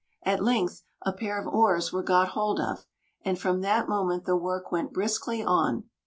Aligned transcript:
At 0.23 0.43
length 0.43 0.81
a 1.03 1.13
pair 1.13 1.39
of 1.39 1.45
oars 1.47 1.93
were 1.93 2.01
got 2.01 2.29
hold 2.29 2.59
of; 2.59 2.87
and 3.23 3.37
from 3.37 3.61
that 3.61 3.87
moment 3.87 4.25
the 4.25 4.35
work 4.35 4.71
went 4.71 4.93
briskly 4.93 5.43
on. 5.43 5.89